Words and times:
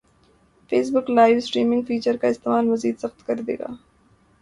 face 0.71 0.87
بک 0.93 1.09
live 1.09 1.39
streaming 1.47 1.81
feature 1.87 2.15
کا 2.21 2.27
استعمال 2.27 2.65
مزید 2.71 2.95
سخت 2.99 3.25
کریگا 3.27 3.49